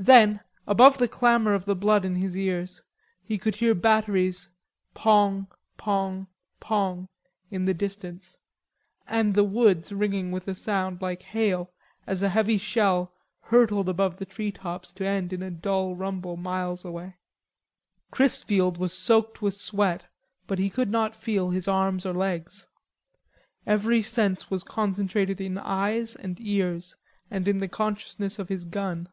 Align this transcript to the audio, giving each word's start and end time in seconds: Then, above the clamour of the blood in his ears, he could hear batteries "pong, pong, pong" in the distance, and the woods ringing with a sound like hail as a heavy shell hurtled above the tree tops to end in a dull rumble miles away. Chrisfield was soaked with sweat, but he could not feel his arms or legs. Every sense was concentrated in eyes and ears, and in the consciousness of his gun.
Then, 0.00 0.38
above 0.64 0.98
the 0.98 1.08
clamour 1.08 1.54
of 1.54 1.64
the 1.64 1.74
blood 1.74 2.04
in 2.04 2.14
his 2.14 2.36
ears, 2.36 2.84
he 3.20 3.36
could 3.36 3.56
hear 3.56 3.74
batteries 3.74 4.48
"pong, 4.94 5.48
pong, 5.76 6.28
pong" 6.60 7.08
in 7.50 7.64
the 7.64 7.74
distance, 7.74 8.38
and 9.08 9.34
the 9.34 9.42
woods 9.42 9.90
ringing 9.92 10.30
with 10.30 10.46
a 10.46 10.54
sound 10.54 11.02
like 11.02 11.22
hail 11.22 11.72
as 12.06 12.22
a 12.22 12.28
heavy 12.28 12.58
shell 12.58 13.12
hurtled 13.40 13.88
above 13.88 14.18
the 14.18 14.24
tree 14.24 14.52
tops 14.52 14.92
to 14.92 15.04
end 15.04 15.32
in 15.32 15.42
a 15.42 15.50
dull 15.50 15.96
rumble 15.96 16.36
miles 16.36 16.84
away. 16.84 17.16
Chrisfield 18.12 18.78
was 18.78 18.92
soaked 18.92 19.42
with 19.42 19.54
sweat, 19.54 20.06
but 20.46 20.60
he 20.60 20.70
could 20.70 20.92
not 20.92 21.12
feel 21.12 21.50
his 21.50 21.66
arms 21.66 22.06
or 22.06 22.12
legs. 22.14 22.68
Every 23.66 24.02
sense 24.02 24.48
was 24.48 24.62
concentrated 24.62 25.40
in 25.40 25.58
eyes 25.58 26.14
and 26.14 26.40
ears, 26.40 26.94
and 27.32 27.48
in 27.48 27.58
the 27.58 27.66
consciousness 27.66 28.38
of 28.38 28.48
his 28.48 28.64
gun. 28.64 29.08